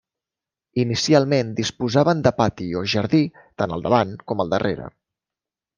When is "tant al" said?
3.63-3.87